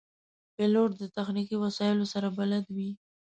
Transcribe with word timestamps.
پیلوټ 0.55 0.89
د 0.97 1.03
تخنیکي 1.15 1.55
وسایلو 1.63 2.05
سره 2.13 2.27
بلد 2.37 2.65
وي. 2.75 2.89